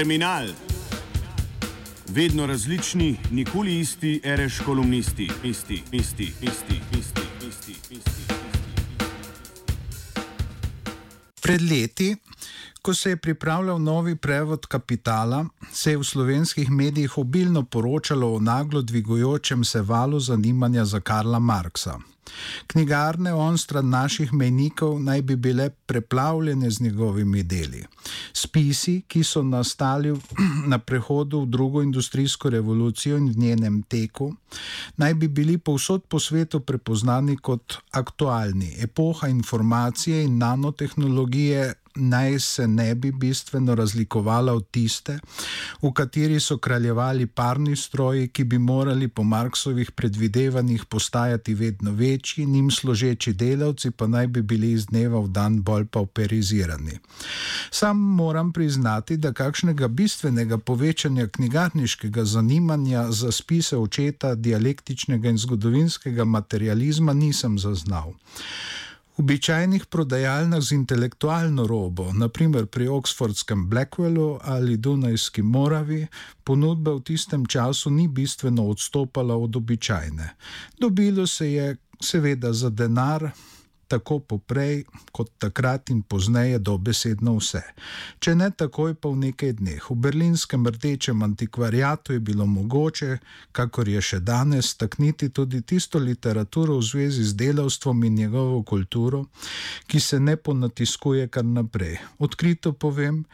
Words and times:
Terminal. 0.00 0.46
Vedno 2.08 2.46
različni, 2.46 3.16
nikoli 3.30 3.80
isti, 3.80 4.20
reš 4.24 4.60
kolumnisti, 4.64 5.30
isti, 5.44 5.82
isti, 5.92 6.32
isti, 6.42 6.80
isti, 6.98 7.20
isti, 7.48 7.76
isti. 7.90 8.34
Pred 11.42 11.62
leti, 11.62 12.16
ko 12.82 12.94
se 12.94 13.10
je 13.10 13.16
pripravljal 13.16 13.82
novi 13.82 14.16
prevod 14.16 14.66
kapitala, 14.66 15.44
se 15.72 15.90
je 15.90 15.98
v 15.98 16.04
slovenskih 16.04 16.70
medijih 16.70 17.18
obilno 17.18 17.62
poročalo 17.62 18.34
o 18.34 18.40
naglo 18.40 18.82
dvigujočem 18.82 19.64
se 19.64 19.82
valu 19.82 20.20
zanimanja 20.20 20.84
za 20.84 21.00
Karla 21.00 21.38
Marksa. 21.38 21.98
Knjigarne 22.66 23.32
onstran 23.34 23.88
naših 23.88 24.32
menikov 24.32 25.00
naj 25.02 25.22
bi 25.22 25.36
bile 25.36 25.70
preplavljene 25.70 26.70
z 26.70 26.82
njegovimi 26.82 27.42
deli. 27.42 27.84
Spisi, 28.32 29.02
ki 29.08 29.24
so 29.24 29.42
nastali 29.42 30.14
na 30.72 30.78
prehodu 30.78 31.40
v 31.40 31.46
drugo 31.46 31.82
industrijsko 31.82 32.50
revolucijo 32.50 33.16
in 33.16 33.28
v 33.30 33.36
njenem 33.38 33.82
teku, 33.82 34.34
naj 34.96 35.14
bi 35.14 35.28
bili 35.28 35.58
povsod 35.58 36.04
po 36.08 36.20
svetu 36.20 36.60
prepoznani 36.60 37.36
kot 37.36 37.76
aktualni. 37.90 38.74
Epoha 38.78 39.28
informacije 39.28 40.24
in 40.24 40.38
nanotehnologije 40.38 41.74
naj 41.94 42.40
se 42.40 42.68
ne 42.68 42.94
bi 42.94 43.12
bistveno 43.12 43.74
razlikovala 43.74 44.52
od 44.52 44.70
tiste, 44.70 45.18
v 45.82 45.92
kateri 45.92 46.40
so 46.40 46.58
kraljevali 46.58 47.26
parni 47.26 47.76
stroji, 47.76 48.28
ki 48.28 48.44
bi 48.44 48.58
morali 48.58 49.08
po 49.08 49.22
Marksovih 49.22 49.90
predvidevanjih 49.90 50.84
postajati 50.84 51.54
vedno 51.54 51.92
večji, 51.92 52.46
njim 52.46 52.70
služeči 52.70 53.32
delavci 53.32 53.90
pa 53.90 54.06
naj 54.06 54.26
bi 54.26 54.42
bili 54.42 54.72
iz 54.72 54.86
dneva 54.86 55.20
v 55.20 55.28
dan 55.28 55.62
bolj 55.62 55.86
pauperizirani. 55.86 56.98
Sam 57.70 57.98
moram 57.98 58.52
priznati, 58.52 59.16
da 59.16 59.32
kakšnega 59.32 59.88
bistvenega 59.88 60.58
povečanja 60.58 61.26
knjigarniškega 61.26 62.24
zanimanja 62.24 63.10
za 63.10 63.32
spise 63.32 63.76
očeta 63.76 64.34
dialektičnega 64.34 65.28
in 65.28 65.38
zgodovinskega 65.38 66.24
materializma 66.24 67.12
nisem 67.12 67.58
zaznal. 67.58 68.12
Običajnih 69.20 69.84
prodajalnah 69.86 70.62
z 70.64 70.72
intelektualno 70.72 71.66
robo, 71.68 72.08
naprimer 72.12 72.64
pri 72.66 72.88
Oxfordskem 72.88 73.66
Blackwellu 73.68 74.40
ali 74.40 74.80
Dunajski 74.80 75.42
Moravi, 75.44 76.06
ponudba 76.44 76.96
v 76.96 77.04
tistem 77.04 77.44
času 77.44 77.90
ni 77.92 78.08
bistveno 78.08 78.64
odstopala 78.64 79.36
od 79.36 79.56
običajne. 79.56 80.30
Dobilo 80.80 81.26
se 81.26 81.52
je 81.52 81.76
seveda 82.00 82.52
za 82.52 82.70
denar, 82.70 83.28
tako 83.90 84.20
poprej 84.22 84.84
kot 85.12 85.32
takrat 85.42 85.90
in 85.90 86.02
pozneje 86.02 86.58
dobesedno 86.62 87.34
vse. 87.38 87.62
Če 88.22 88.36
ne 88.38 88.50
takoj, 88.54 88.94
pa 88.94 89.10
v 89.10 89.18
nekaj 89.26 89.56
dneh. 89.58 89.88
V 89.90 89.96
berlinskem 89.98 90.66
rdečem 90.70 91.24
antikvariatu 91.26 92.14
je 92.14 92.22
bilo 92.22 92.46
mogoče, 92.46 93.18
kakor 93.56 93.90
je 93.90 94.02
še 94.12 94.20
danes, 94.22 94.76
takniti 94.78 95.32
tudi 95.34 95.62
tisto 95.66 95.98
literaturo 95.98 96.78
v 96.78 96.86
zvezi 96.86 97.26
z 97.26 97.36
delavstvom 97.42 98.06
in 98.06 98.22
njegovo 98.22 98.62
kulturo, 98.62 99.26
ki 99.90 100.00
se 100.00 100.20
ne 100.20 100.36
ponatiskuje 100.36 101.28
kar 101.28 101.44
naprej. 101.44 101.98
Odkrito 102.18 102.72
povem, 102.72 103.24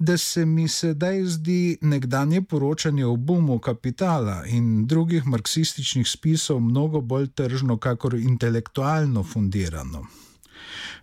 da 0.00 0.16
se 0.18 0.46
mi 0.46 0.68
sedaj 0.68 1.24
zdi 1.24 1.78
nekdanje 1.80 2.42
poročanje 2.42 3.04
o 3.06 3.16
bumu 3.16 3.58
kapitala 3.58 4.46
in 4.46 4.86
drugih 4.86 5.26
marksističnih 5.26 6.08
spisov 6.08 6.60
mnogo 6.60 7.00
bolj 7.00 7.28
tržno, 7.28 7.76
kakor 7.76 8.14
intelektualno 8.14 9.22
fundirano. 9.22 10.06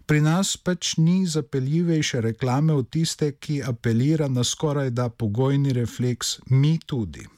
Pri 0.05 0.21
nas 0.21 0.57
pač 0.57 0.97
ni 0.97 1.25
zapeljivejše 1.27 2.21
reklame 2.21 2.73
od 2.73 2.89
tiste, 2.89 3.31
ki 3.31 3.61
apelira 3.63 4.27
na 4.27 4.43
skoraj 4.43 4.89
da 4.89 5.09
pogojni 5.09 5.73
refleks, 5.73 6.39
mi 6.49 6.79
tudi 6.85 7.36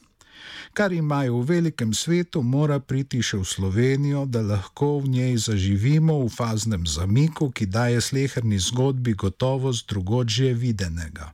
kar 0.80 0.94
imajo 0.94 1.42
v 1.42 1.46
velikem 1.46 1.94
svetu, 1.94 2.40
mora 2.42 2.78
priti 2.80 3.20
še 3.20 3.42
v 3.42 3.44
Slovenijo, 3.44 4.22
da 4.24 4.40
lahko 4.40 5.02
v 5.04 5.10
njej 5.12 5.36
zaživimo 5.50 6.16
v 6.24 6.30
faznem 6.32 6.86
zamiku, 6.88 7.50
ki 7.52 7.68
daje 7.68 8.00
sleherni 8.00 8.56
zgodbi 8.64 9.12
gotovost 9.12 9.90
drugodže 9.92 10.54
videnega. 10.56 11.34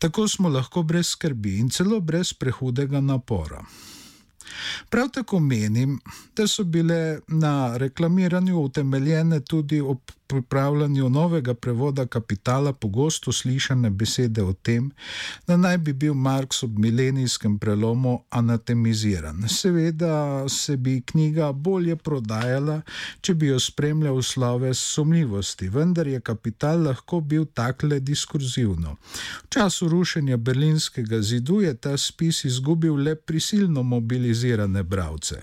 Tako 0.00 0.24
smo 0.24 0.48
lahko 0.48 0.86
brez 0.88 1.12
skrbi 1.12 1.58
in 1.60 1.68
celo 1.68 2.00
brez 2.00 2.32
prehudega 2.32 3.04
napora. 3.04 3.60
Prav 4.88 5.12
tako 5.12 5.40
menim, 5.40 6.00
da 6.36 6.48
so 6.48 6.64
bile 6.64 7.20
na 7.28 7.76
reklamiranju 7.76 8.56
utemeljene 8.56 9.40
tudi 9.40 9.80
ob 9.80 10.00
pripravljanju 10.32 11.08
novega 11.08 11.54
prevoda 11.54 12.06
kapitala 12.06 12.72
pogosto 12.72 13.32
slišane 13.32 13.90
besede 13.90 14.42
o 14.42 14.52
tem, 14.52 14.90
da 15.46 15.56
naj 15.56 15.78
bi 15.78 15.92
bil 15.92 16.14
Marx 16.14 16.62
ob 16.62 16.78
milenijskem 16.78 17.58
prelomu 17.58 18.14
anatemiziran. 18.30 19.44
Seveda 19.48 20.48
se 20.48 20.76
bi 20.76 21.02
knjiga 21.06 21.52
bolje 21.52 21.96
prodajala, 21.96 22.80
če 23.20 23.34
bi 23.34 23.50
jo 23.50 23.60
spremljal 23.60 24.22
slove 24.22 24.74
sumljivosti, 24.74 25.68
vendar 25.68 26.08
je 26.08 26.20
kapital 26.20 26.86
lahko 26.88 27.20
bil 27.20 27.44
takle 27.54 28.00
diskurzivno. 28.00 28.96
V 29.42 29.48
času 29.48 29.88
rušenja 29.88 30.36
berlinskega 30.36 31.20
zidu 31.22 31.60
je 31.60 31.74
ta 31.76 31.96
spis 31.96 32.44
izgubil 32.48 32.96
le 33.04 33.14
prisilno 33.14 33.82
mobilizirane 33.82 34.82
bravce. 34.82 35.42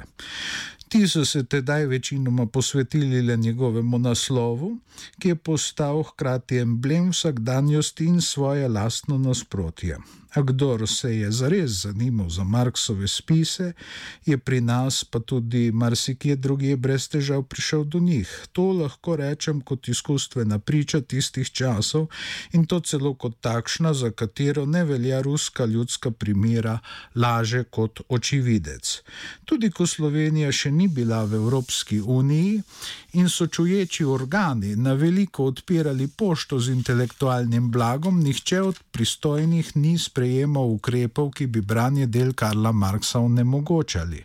Ti 0.89 1.07
so 1.07 1.25
se 1.25 1.43
tedaj 1.43 1.85
večinoma 1.85 2.45
posvetili 2.45 3.21
le 3.21 3.37
njegovemu 3.37 3.99
naslovu, 3.99 4.77
ki 5.19 5.27
je 5.27 5.35
postal 5.35 6.03
hkrati 6.03 6.57
emblem 6.57 7.09
vsakdanjosti 7.09 8.05
in 8.05 8.21
svoje 8.21 8.67
lastno 8.67 9.17
nasprotje. 9.17 9.97
A 10.29 10.41
kdor 10.41 10.87
se 10.87 11.15
je 11.17 11.31
zares 11.31 11.71
zanimal 11.71 12.29
za 12.29 12.43
Marksove 12.43 13.07
spise, 13.07 13.73
je 14.25 14.37
pri 14.37 14.61
nas, 14.61 15.03
pa 15.03 15.19
tudi 15.19 15.71
marsikje 15.71 16.35
drugje, 16.35 16.77
brez 16.77 17.07
težav 17.09 17.43
prišel 17.43 17.83
do 17.83 17.99
njih. 17.99 18.29
To 18.51 18.71
lahko 18.71 19.15
rečem 19.15 19.61
kot 19.61 19.87
izkustvena 19.87 20.59
priča 20.59 21.01
tistih 21.01 21.49
časov 21.51 22.07
in 22.53 22.65
to 22.65 22.79
celo 22.79 23.13
kot 23.13 23.39
takšna, 23.41 23.93
za 23.93 24.11
katero 24.11 24.65
ne 24.65 24.83
velja 24.85 25.21
ruska 25.21 25.65
ljudska 25.65 26.11
primera, 26.11 26.79
laže 27.15 27.63
kot 27.63 28.01
očividec. 28.09 29.01
Tudi 29.45 29.71
ko 29.71 29.87
Slovenija 29.87 30.51
še 30.51 30.71
ni 30.79 30.87
bila 30.87 31.23
v 31.27 31.35
Evropski 31.35 31.99
uniji 32.01 32.61
in 33.19 33.29
so 33.29 33.47
čuječi 33.47 34.05
organi 34.05 34.75
na 34.75 34.93
veliko 34.93 35.45
odpirali 35.51 36.07
pošto 36.07 36.59
z 36.59 36.71
intelektualnim 36.71 37.71
blagom, 37.71 38.21
nihče 38.23 38.61
od 38.61 38.79
pristojnih 38.91 39.75
ni 39.77 39.97
sprejemal 39.99 40.71
ukrepov, 40.77 41.31
ki 41.35 41.47
bi 41.47 41.61
branje 41.61 42.07
del 42.07 42.33
Karla 42.33 42.71
Marksa 42.71 43.19
onemogočali. 43.19 44.23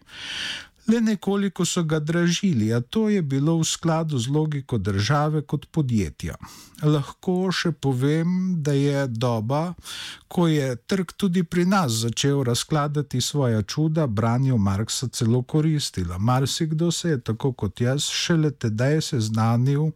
Le 0.88 1.00
nekoliko 1.00 1.64
so 1.64 1.82
ga 1.82 1.98
dražili, 1.98 2.68
a 2.74 2.80
to 2.80 3.08
je 3.08 3.22
bilo 3.22 3.56
v 3.58 3.64
skladu 3.64 4.18
z 4.18 4.28
logiko 4.28 4.78
države 4.78 5.40
kot 5.42 5.64
podjetja. 5.72 6.34
Lahko 6.82 7.48
še 7.52 7.72
povem, 7.72 8.60
da 8.60 8.72
je 8.76 9.06
doba, 9.08 9.72
ko 10.28 10.44
je 10.48 10.76
trg 10.76 11.16
tudi 11.16 11.42
pri 11.42 11.64
nas 11.64 11.92
začel 12.04 12.42
razkladati 12.44 13.20
svoja 13.20 13.62
čuda, 13.62 14.06
branju 14.06 14.58
Marksa 14.58 15.08
celo 15.08 15.42
koristila. 15.42 16.18
Marsikdo 16.18 16.92
se 16.92 17.14
je, 17.14 17.20
tako 17.20 17.52
kot 17.52 17.80
jaz, 17.80 18.10
šele 18.12 18.50
tedaj 18.50 19.00
seznanil 19.08 19.90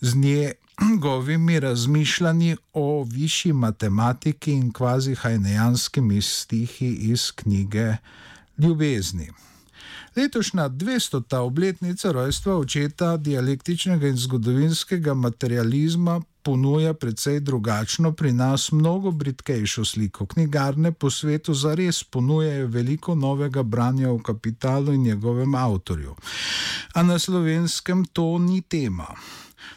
z 0.00 0.14
nje 0.14 0.52
njegovimi 0.80 1.60
razmišljanji 1.60 2.56
o 2.72 3.02
višji 3.02 3.52
matematiki 3.52 4.52
in 4.52 4.72
kvazi 4.72 5.14
hajnejanskimi 5.14 6.22
stihi 6.22 6.88
iz 6.88 7.30
knjige 7.30 7.96
Ljubezni. 8.58 9.30
Letošnja 10.16 10.68
200. 10.68 11.36
obletnica 11.36 12.12
rojstva 12.12 12.56
očeta 12.56 13.16
dialektičnega 13.16 14.08
in 14.08 14.16
zgodovinskega 14.16 15.14
materializma 15.14 16.20
ponuja 16.42 16.94
precej 16.94 17.40
drugačno, 17.40 18.12
pri 18.12 18.32
nas 18.32 18.72
mnogo 18.72 19.10
britkejšo 19.10 19.84
sliko. 19.84 20.26
Knjigarne 20.26 20.92
po 20.92 21.10
svetu 21.10 21.54
zares 21.54 22.04
ponujajo 22.04 22.66
veliko 22.66 23.14
novega 23.14 23.62
branja 23.62 24.10
o 24.10 24.18
kapitalu 24.18 24.92
in 24.92 25.02
njegovem 25.02 25.54
avtorju. 25.54 26.14
A 26.94 27.02
na 27.02 27.18
slovenskem 27.18 28.04
to 28.04 28.38
ni 28.38 28.62
tema. 28.62 29.06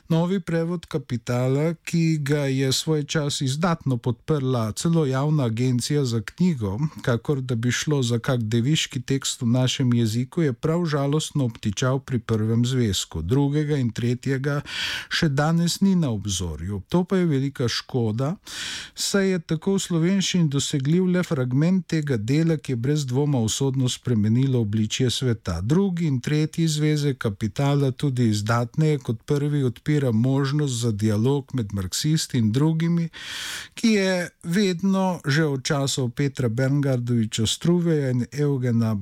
Novi 0.09 0.39
prevod 0.39 0.85
kapitala, 0.85 1.73
ki 1.85 2.17
ga 2.17 2.45
je 2.49 2.71
svoj 2.73 3.03
čas 3.03 3.41
izdatno 3.41 3.97
podprla 3.97 4.71
celo 4.71 5.05
javna 5.05 5.43
agencija 5.45 6.05
za 6.05 6.21
knjigo, 6.21 6.79
kakor 7.01 7.41
da 7.41 7.55
bi 7.55 7.71
šlo 7.71 8.01
za 8.03 8.19
kak 8.19 8.39
deviški 8.39 9.01
tekst 9.01 9.41
v 9.41 9.47
našem 9.47 9.93
jeziku, 9.93 10.41
je 10.41 10.53
prav 10.53 10.85
žalostno 10.85 11.45
obtičal 11.45 11.99
pri 11.99 12.19
prvem 12.19 12.65
zvezku. 12.65 13.21
Drugega 13.21 13.77
in 13.77 13.91
tretjega 13.91 14.61
še 15.09 15.29
danes 15.29 15.81
ni 15.81 15.93
na 15.95 16.09
obzorju. 16.09 16.81
To 16.89 17.03
pa 17.03 17.17
je 17.17 17.25
velika 17.25 17.67
škoda, 17.67 18.35
saj 18.95 19.29
je 19.29 19.39
tako 19.39 19.75
v 19.77 19.83
slovenščini 19.85 20.49
dosegljiv 20.49 21.05
le 21.05 21.23
fragment 21.23 21.85
tega 21.87 22.17
dela, 22.17 22.57
ki 22.57 22.71
je 22.71 22.81
brez 22.81 23.05
dvoma 23.05 23.39
usodno 23.45 23.89
spremenilo 23.89 24.61
obličje 24.65 25.09
sveta. 25.09 25.61
Drugi 25.61 26.09
in 26.09 26.17
tretji 26.21 26.67
zvezek 26.67 27.21
kapitala 27.21 27.91
tudi 27.91 28.29
izdatneje 28.33 28.97
kot 29.05 29.21
prvi 29.25 29.63
odpirajo 29.63 29.78
odpira 29.79 30.11
možnost 30.11 30.73
za 30.73 30.91
dialog 30.91 31.51
med 31.53 31.73
marksisti 31.73 32.37
in 32.37 32.51
drugimi, 32.51 33.09
ki 33.73 33.87
je 33.87 34.29
vedno, 34.43 35.21
že 35.25 35.45
od 35.45 35.63
časov 35.63 36.09
Petra 36.09 36.49
Berngardoviča 36.49 37.47
Struveja 37.47 38.09
in 38.09 38.25
Eugena 38.31 38.97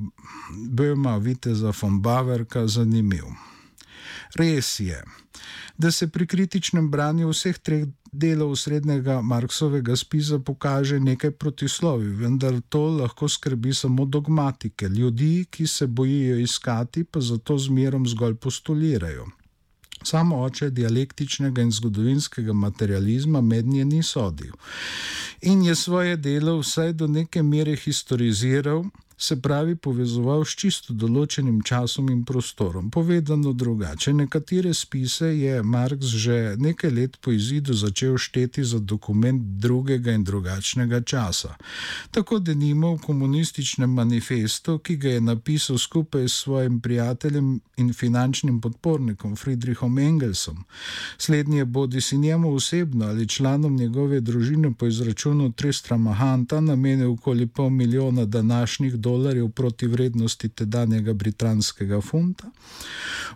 Böhma, 0.69 1.17
Viteza 1.17 1.73
von 1.81 2.01
Baverka, 2.01 2.67
zanimiv. 2.67 3.25
Res 4.35 4.79
je, 4.79 5.03
da 5.77 5.91
se 5.91 6.07
pri 6.07 6.27
kritičnem 6.27 6.91
branju 6.91 7.29
vseh 7.29 7.57
treh 7.57 7.87
delov 8.11 8.55
srednjega 8.55 9.21
Marksovega 9.21 9.95
spisa 9.95 10.39
pokaže 10.39 10.99
nekaj 10.99 11.31
protislovi, 11.31 12.11
vendar 12.21 12.61
to 12.69 12.81
lahko 13.01 13.29
skrbi 13.29 13.73
samo 13.73 14.05
dogmatike, 14.05 14.89
ljudi, 14.89 15.45
ki 15.49 15.67
se 15.67 15.87
bojijo 15.87 16.37
iskati, 16.37 17.03
pa 17.03 17.21
zato 17.21 17.57
zmerom 17.57 18.07
zgolj 18.07 18.35
postulirajo. 18.35 19.27
Samo 20.07 20.43
oče 20.43 20.69
dialektičnega 20.69 21.61
in 21.61 21.71
zgodovinskega 21.71 22.53
materializma 22.53 23.41
med 23.41 23.67
nje 23.67 23.85
ni 23.85 24.03
sodil. 24.03 24.53
In 25.41 25.65
je 25.65 25.75
svoje 25.75 26.15
delo 26.17 26.57
vsaj 26.59 26.93
do 26.93 27.07
neke 27.07 27.43
mere 27.43 27.75
historiziral 27.75 28.85
se 29.19 29.41
pravi 29.41 29.75
povezoval 29.75 30.43
s 30.45 30.53
čisto 30.61 30.93
določenim 30.93 31.63
časom 31.65 32.11
in 32.13 32.21
prostorom. 32.25 32.91
Povedano 32.93 33.53
drugače, 33.53 34.13
nekatere 34.13 34.73
spise 34.77 35.31
je 35.33 35.63
Marx 35.63 36.13
že 36.13 36.53
nekaj 36.61 36.91
let 36.93 37.17
po 37.21 37.33
izidu 37.33 37.73
začel 37.73 38.17
šteti 38.17 38.63
za 38.63 38.79
dokument 38.79 39.41
drugega 39.41 40.13
in 40.13 40.23
drugačnega 40.23 41.01
časa. 41.01 41.55
Tako 42.11 42.39
da 42.39 42.53
nimo 42.53 42.93
v 42.93 43.01
komunističnem 43.07 43.89
manifestu, 43.89 44.77
ki 44.77 44.97
ga 45.01 45.09
je 45.17 45.21
napisal 45.21 45.81
skupaj 45.81 46.29
s 46.29 46.43
svojim 46.45 46.77
prijateljem 46.81 47.59
in 47.77 47.93
finančnim 47.93 48.61
podpornikom 48.61 49.35
Friedrichom 49.35 49.97
Engelsom. 49.97 50.61
Slednji 51.17 51.57
je 51.57 51.65
bodi 51.65 52.01
si 52.01 52.17
njemu 52.17 52.53
osebno 52.53 53.05
ali 53.05 53.27
članom 53.27 53.75
njegove 53.75 54.21
družine 54.21 54.73
po 54.73 54.87
izračunu 54.87 55.51
Tristra 55.51 55.97
Mahanta 55.97 56.61
namenil 56.61 57.11
okoli 57.11 57.47
pol 57.47 57.69
milijona 57.69 58.25
današnjih 58.25 58.93
dolarjev 58.93 59.06
proti 59.55 59.87
vrednosti 59.87 60.49
tedanjega 60.49 61.13
britanskega 61.13 62.01
funta. 62.01 62.51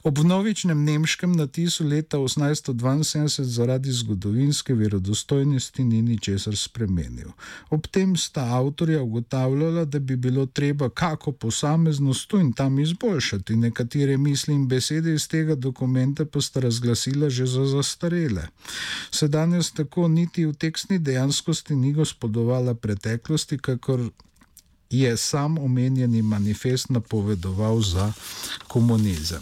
Ob 0.03 0.18
novičnem 0.18 0.83
nemškem 0.83 1.31
natisu 1.31 1.88
leta 1.88 2.18
1872 2.18 3.44
zaradi 3.44 3.91
zgodovinske 3.91 4.73
verodostojnosti 4.73 5.83
ni 5.83 6.01
ničesar 6.01 6.57
spremenil. 6.57 7.27
Ob 7.69 7.88
tem 7.88 8.15
sta 8.18 8.45
avtorja 8.57 9.01
ugotavljala, 9.01 9.85
da 9.85 10.00
bi 10.00 10.15
bilo 10.15 10.45
treba 10.45 10.89
kako 10.89 11.31
posameznost 11.31 12.27
tu 12.27 12.39
in 12.39 12.53
tam 12.53 12.79
izboljšati. 12.79 13.56
Nekatere 13.56 14.18
misli 14.18 14.53
in 14.53 14.68
besede 14.68 15.13
iz 15.13 15.27
tega 15.27 15.56
dokumenta 15.56 16.25
pa 16.25 16.41
sta 16.41 16.59
razglasila 16.59 17.29
že 17.29 17.45
za 17.45 17.65
zastarele. 17.65 18.47
Sedanjost 19.12 19.75
tako 19.75 20.07
niti 20.07 20.45
v 20.45 20.53
tekstni 20.53 21.00
dejanskosti 21.00 21.75
ni 21.75 21.94
gospodovala 21.94 22.73
preteklosti, 22.73 23.57
kakor 23.57 24.09
je 24.91 25.17
sam 25.17 25.57
omenjeni 25.57 26.21
manifest 26.21 26.89
napovedoval 26.89 27.81
za 27.81 28.13
komunizem. 28.67 29.41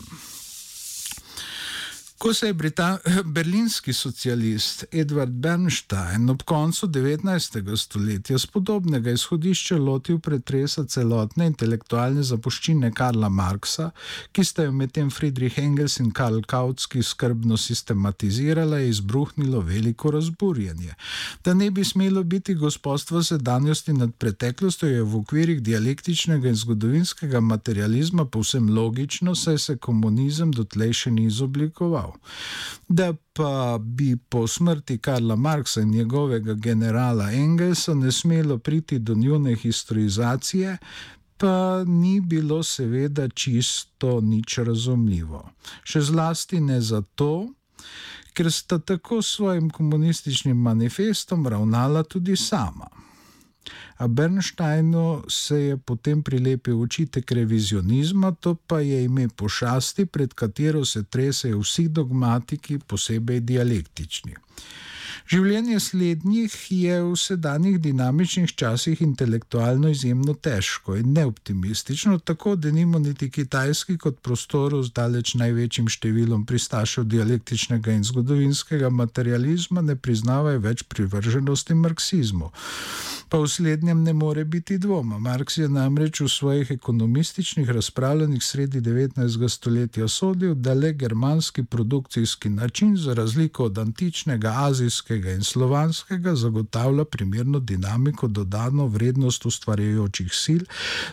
Ko 2.19 2.33
se 2.33 2.47
je 2.47 2.53
Britan 2.53 2.97
berlinski 3.35 3.93
socialist 3.93 4.83
Edward 4.91 5.31
Bernstein 5.31 6.29
ob 6.29 6.41
koncu 6.43 6.87
19. 6.87 7.77
stoletja 7.77 8.37
z 8.37 8.45
podobnega 8.45 9.11
izhodišča 9.11 9.77
lotil 9.77 10.19
pretresa 10.19 10.83
celotne 10.83 11.47
intelektualne 11.47 12.23
zapuščine 12.23 12.91
Karla 12.91 13.29
Marksa, 13.29 13.91
ki 14.35 14.43
sta 14.43 14.65
jo 14.67 14.73
medtem 14.75 15.07
Friedrich 15.09 15.61
Engels 15.63 15.95
in 16.03 16.09
Karl 16.11 16.41
Kautski 16.43 17.03
skrbno 17.03 17.57
sistematizirala, 17.57 18.81
je 18.83 18.89
izbruhnilo 18.89 19.63
veliko 19.71 20.11
razburjenje. 20.11 20.97
Da 21.45 21.53
ne 21.53 21.71
bi 21.71 21.87
smelo 21.87 22.23
biti 22.23 22.53
gospodstvo 22.55 23.23
sedanjosti 23.23 23.93
nad 23.93 24.11
preteklostjo, 24.15 24.89
je 24.89 25.07
v 25.07 25.23
okvirih 25.23 25.63
dialektičnega 25.63 26.51
in 26.51 26.59
zgodovinskega 26.65 27.39
materializma 27.39 28.25
povsem 28.25 28.69
logično, 28.75 29.35
saj 29.35 29.57
se 29.57 29.77
komunizem 29.77 30.51
dotlej 30.51 30.93
še 31.05 31.15
ni 31.15 31.29
izoblikoval 31.31 32.08
dejal, 32.09 32.19
da 32.87 33.13
pa 33.33 33.77
bi 33.77 34.17
po 34.17 34.47
smrti 34.47 34.97
Karla 34.97 35.35
Marksa 35.35 35.81
in 35.81 35.89
njegovega 35.89 36.53
generala 36.53 37.31
Engelsa 37.31 37.93
ne 37.93 38.11
smelo 38.11 38.57
priti 38.57 38.99
do 38.99 39.15
njune 39.15 39.55
historizacije, 39.55 40.77
pa 41.37 41.83
ni 41.87 42.21
bilo 42.21 42.63
seveda 42.63 43.29
čisto 43.29 44.21
nič 44.21 44.57
razumljivo. 44.57 45.49
Še 45.83 46.01
zlasti 46.01 46.59
ne 46.59 46.81
zato, 46.81 47.47
ker 48.33 48.51
sta 48.51 48.79
tako 48.79 49.21
s 49.21 49.35
svojim 49.35 49.69
komunističnim 49.69 50.57
manifestom 50.57 51.47
ravnala 51.47 52.03
tudi 52.03 52.35
sama. 52.35 52.87
A 53.97 54.07
Bernsteinu 54.07 55.23
se 55.27 55.59
je 55.59 55.77
potem 55.77 56.23
prilepil 56.23 56.81
očitek 56.81 57.31
revizionizma, 57.31 58.31
to 58.31 58.55
pa 58.55 58.79
je 58.79 59.03
ime 59.03 59.27
pošasti, 59.29 60.05
pred 60.05 60.33
katero 60.33 60.85
se 60.85 61.03
tresajo 61.03 61.59
vsi 61.59 61.87
dogmatiki, 61.87 62.79
posebej 62.87 63.39
dialektični. 63.39 64.35
Življenje 65.29 65.77
slednjih 65.77 66.53
je 66.73 66.93
v 67.05 67.17
sedanjih 67.21 67.75
dinamičnih 67.77 68.49
časih 68.57 69.01
intelektualno 69.05 69.91
izjemno 69.93 70.33
težko 70.33 70.95
in 70.97 71.11
neoptimistično, 71.13 72.17
tako 72.25 72.55
da 72.57 72.71
nimo 72.73 72.97
niti 72.99 73.29
kitajski 73.29 73.99
kot 74.01 74.23
prostoru 74.25 74.79
z 74.81 74.89
daleč 74.97 75.35
največjim 75.37 75.85
številom 75.85 76.47
pristašev 76.49 77.05
dialektičnega 77.13 77.93
in 77.93 78.07
zgodovinskega 78.09 78.89
materializma 78.89 79.85
ne 79.85 79.93
priznavajo 79.93 80.63
več 80.65 80.81
privrženosti 80.89 81.77
marksizmu. 81.77 82.49
Pa 83.29 83.37
v 83.37 83.45
slednjem 83.45 84.01
ne 84.01 84.15
more 84.17 84.47
biti 84.49 84.79
dvoma. 84.81 85.19
Marks 85.21 85.59
je 85.61 85.69
namreč 85.69 86.23
v 86.23 86.31
svojih 86.33 86.71
ekonomističnih 86.73 87.69
razpravljanjih 87.69 88.41
sredi 88.41 88.81
19. 88.81 89.45
stoletja 89.45 90.09
sodil, 90.09 90.57
da 90.57 90.73
le 90.73 90.89
germanski 90.97 91.61
produkcijski 91.69 92.49
način, 92.49 92.97
za 92.97 93.13
razliko 93.13 93.69
od 93.69 93.77
antičnega 93.77 94.55
azijskega 94.65 95.18
slovenskega 95.19 95.31
in 95.31 95.43
slovanskega 95.43 96.35
zagotavlja 96.35 97.05
primerno 97.05 97.59
dinamiko, 97.59 98.27
dodano 98.27 98.87
vrednost 98.87 99.45
ustvarjajočih 99.45 100.31
sil 100.43 100.61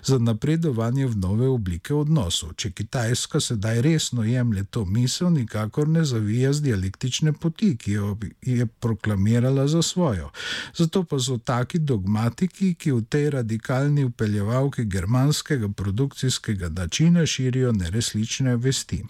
za 0.04 0.18
napredovanje 0.18 1.06
v 1.06 1.16
nove 1.16 1.48
oblike 1.48 1.94
odnosov. 1.94 2.54
Če 2.56 2.70
Kitajska 2.70 3.40
sedaj 3.40 3.82
resno 3.82 4.25
jemlje 4.25 4.64
to 4.70 4.84
misel, 4.84 5.30
nikakor 5.30 5.88
ne 5.88 6.04
zavija 6.04 6.52
z 6.52 6.62
dialektične 6.62 7.32
poti, 7.32 7.76
ki 7.76 7.92
jo 7.92 8.16
je 8.42 8.66
proklamirala 8.66 9.68
za 9.68 9.82
svojo. 9.82 10.30
Zato 10.76 11.04
pa 11.04 11.18
so 11.18 11.38
taki 11.38 11.78
dogmatiki, 11.78 12.75
ki 12.75 12.92
v 12.92 13.02
tej 13.04 13.30
radikalni 13.30 14.04
upeljevalki 14.04 14.84
germanskega 14.84 15.68
produkcijskega 15.68 16.68
načina 16.68 17.26
širijo 17.26 17.72
neresnične 17.72 18.56
vesti. 18.56 19.04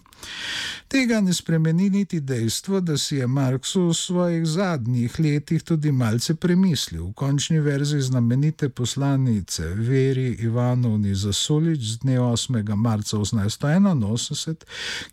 Tega 0.89 1.21
ne 1.21 1.35
spremeni 1.35 1.91
niti 1.91 2.21
dejstvo, 2.21 2.81
da 2.81 2.99
si 2.99 3.17
je 3.17 3.27
Marks 3.27 3.75
v 3.75 3.95
svojih 3.95 4.47
zadnjih 4.47 5.21
letih 5.21 5.63
tudi 5.63 5.93
malce 5.93 6.35
premislil. 6.35 7.09
V 7.09 7.13
končni 7.13 7.59
verziji 7.61 8.01
znamenite 8.01 8.69
poslanice 8.69 9.67
Veri 9.75 10.37
Ivanovni 10.41 11.15
za 11.15 11.33
Solič 11.33 11.81
z 11.81 11.99
dne 11.99 12.19
8. 12.21 12.77
marca 12.77 13.17
1881, 13.17 14.55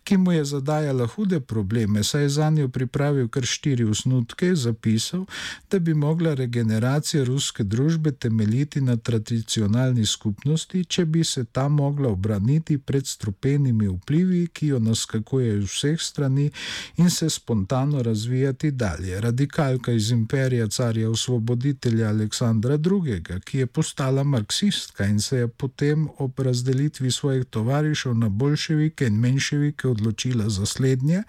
ki 0.04 0.16
mu 0.16 0.32
je 0.32 0.44
zadajala 0.44 1.06
hude 1.06 1.40
probleme, 1.40 2.04
saj 2.04 2.22
je 2.22 2.28
za 2.28 2.50
njo 2.50 2.68
pripravil 2.68 3.28
kar 3.28 3.42
štiri 3.42 3.84
usnutke, 3.84 4.54
zapisal, 4.54 5.26
da 5.70 5.78
bi 5.78 5.94
mogla 5.94 6.34
regeneracija 6.34 7.24
ruske 7.24 7.64
družbe 7.64 8.12
temeljiti 8.12 8.80
na 8.80 8.96
tradicionalni 8.96 10.06
skupnosti, 10.06 10.84
če 10.84 11.04
bi 11.04 11.24
se 11.24 11.44
ta 11.44 11.68
mogla 11.68 12.08
obraniti 12.08 12.78
pred 12.78 13.06
strupenimi 13.06 13.88
vplivi, 13.88 14.46
ki 14.46 14.66
jo 14.66 14.78
naskakuje 15.04 15.58
iz 15.58 15.64
vseh 15.64 16.00
strani 16.00 16.50
in 16.96 17.10
se 17.10 17.30
spontano 17.30 18.02
razvijati 18.02 18.70
dalje. 18.70 19.20
Radikalka 19.20 19.92
iz 19.92 20.10
imperija 20.10 20.68
carja 20.68 21.10
osvoboditelja 21.10 22.08
Aleksandra 22.08 22.74
II., 22.74 23.40
ki 23.44 23.58
je 23.58 23.66
postala 23.66 24.22
marksistka 24.22 25.04
in 25.04 25.20
se 25.20 25.36
je 25.36 25.48
potem 25.48 26.08
ob 26.18 26.40
razdelitvi 26.40 27.10
svojih 27.10 27.44
tovarišev 27.44 28.14
na 28.14 28.28
bolševike 28.28 29.06
in 29.06 29.20
menševike 29.20 29.88
odločila 29.88 30.48
za 30.48 30.66
slednje, 30.66 31.22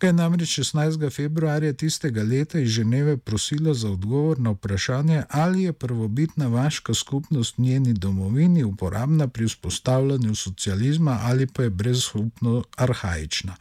ga 0.00 0.06
je 0.06 0.12
namreč 0.12 0.58
16. 0.58 1.10
februarja 1.10 1.72
tistega 1.72 2.22
leta 2.22 2.58
iz 2.58 2.68
Ženeve 2.68 3.16
prosila 3.16 3.74
za 3.74 3.90
odgovor 3.90 4.40
na 4.40 4.50
vprašanje, 4.50 5.22
ali 5.28 5.62
je 5.62 5.72
prvobitna 5.72 6.48
vaška 6.48 6.94
skupnost 6.94 7.58
v 7.58 7.62
njeni 7.62 7.92
domovini 7.92 8.64
uporabna 8.64 9.28
pri 9.28 9.46
vzpostavljanju 9.46 10.34
socializma 10.34 11.18
ali 11.22 11.46
pa 11.46 11.62
je 11.62 11.70
brezhupno 11.70 12.64
arhajična. 12.94 13.56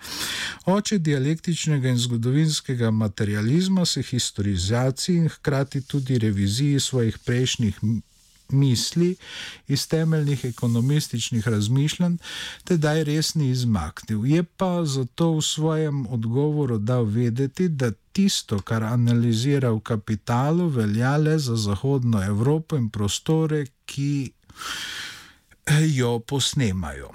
Oče 0.65 0.97
dialektičnega 0.97 1.89
in 1.89 1.97
zgodovinskega 1.97 2.91
materializma 2.91 3.85
se 3.85 4.01
historizaciji 4.01 5.17
in 5.17 5.29
hkrati 5.29 5.81
tudi 5.81 6.19
reviziji 6.19 6.79
svojih 6.79 7.17
prejšnjih 7.17 7.79
misli 8.49 9.15
iz 9.67 9.87
temeljnih 9.87 10.45
ekonomističnih 10.45 11.47
razmišljanj, 11.47 12.17
tedaj 12.63 13.03
res 13.03 13.35
ni 13.35 13.49
izmaknil. 13.49 14.25
Je 14.25 14.43
pa 14.43 14.85
zato 14.85 15.31
v 15.37 15.41
svojem 15.41 16.05
odgovoru 16.07 16.77
dal 16.77 17.05
vedeti, 17.05 17.67
da 17.67 17.91
tisto, 18.11 18.59
kar 18.61 18.83
analizira 18.83 19.71
v 19.71 19.79
kapitalu, 19.79 20.67
velja 20.69 21.17
le 21.17 21.39
za 21.39 21.55
Zahodno 21.55 22.23
Evropo 22.23 22.77
in 22.77 22.89
prostore, 22.89 23.65
ki 23.85 24.31
jo 25.97 26.19
posnemajo. 26.19 27.09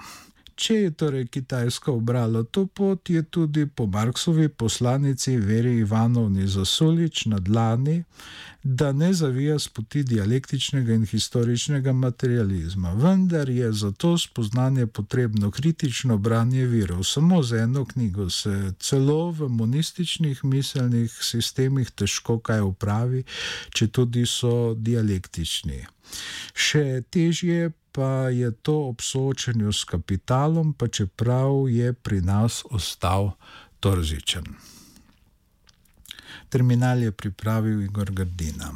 Če 0.59 0.75
je 0.75 0.91
torej 0.91 1.29
Kitajska 1.31 1.93
obrala 1.93 2.43
to 2.43 2.65
pot, 2.67 3.11
je 3.11 3.23
tudi 3.23 3.67
po 3.71 3.87
Marksovi 3.87 4.49
poslanici 4.49 5.37
Veri 5.39 5.77
Ivanovni 5.85 6.49
Zasulič 6.51 7.27
na 7.31 7.39
dlani, 7.39 8.03
da 8.63 8.91
ne 8.93 9.13
zavija 9.15 9.59
z 9.59 9.69
poti 9.69 10.03
dialektičnega 10.03 10.97
in 10.99 11.07
historičnega 11.07 11.93
materializma. 11.93 12.93
Vendar 12.99 13.51
je 13.51 13.73
za 13.73 13.93
to 13.93 14.19
spoznanje 14.19 14.87
potrebno 14.87 15.51
kritično 15.51 16.19
branje 16.19 16.67
virov. 16.67 17.05
Samo 17.05 17.43
z 17.43 17.63
eno 17.63 17.85
knjigo 17.85 18.31
se 18.31 18.73
celo 18.81 19.31
v 19.31 19.49
monističnih 19.49 20.45
miselnih 20.45 21.19
sistemih 21.23 21.91
težko 21.91 22.41
kaj 22.43 22.67
upravi, 22.67 23.23
če 23.71 23.89
tudi 23.89 24.27
so 24.27 24.75
dialektični. 24.75 25.85
Še 26.55 27.03
težje 27.11 27.71
pa 27.93 28.29
je 28.29 28.51
to 28.51 28.89
ob 28.89 29.01
soočenju 29.01 29.73
s 29.73 29.85
kapitalom, 29.85 30.73
pa 30.73 30.89
čeprav 30.89 31.69
je 31.69 31.93
pri 31.93 32.21
nas 32.21 32.65
ostal 32.71 33.33
torzičen. 33.81 34.45
Terminal 36.49 37.03
je 37.03 37.13
pripravil 37.13 37.83
Igor 37.83 38.11
Gardina. 38.11 38.73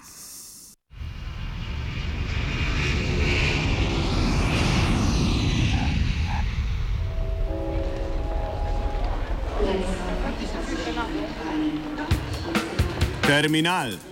Terminal. 13.22 14.11